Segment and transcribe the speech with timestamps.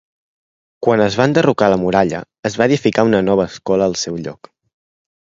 [0.85, 4.51] Quan es va enderrocar la muralla, es va edificar una escola nova al seu lloc.